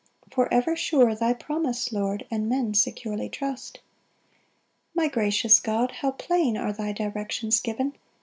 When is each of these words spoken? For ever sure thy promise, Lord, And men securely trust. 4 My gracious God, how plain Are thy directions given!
For 0.31 0.51
ever 0.51 0.75
sure 0.75 1.13
thy 1.13 1.33
promise, 1.33 1.91
Lord, 1.91 2.25
And 2.31 2.49
men 2.49 2.73
securely 2.73 3.29
trust. 3.29 3.77
4 4.95 5.03
My 5.03 5.07
gracious 5.07 5.59
God, 5.59 5.91
how 6.01 6.09
plain 6.09 6.57
Are 6.57 6.73
thy 6.73 6.91
directions 6.91 7.59
given! 7.61 7.93